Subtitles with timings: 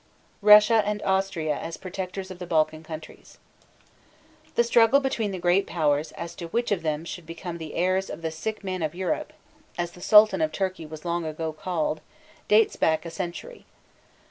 [0.41, 3.37] RUSSIA AND AUSTRIA AS PROTECTORS OF THE BALKAN COUNTRIES.
[4.55, 8.09] The struggle between the great powers as to which of them should become the heirs
[8.09, 9.31] of "the sick man of Europe,"
[9.77, 12.01] as the Sultan of Turkey was long ago called,
[12.47, 13.67] dates back about a century.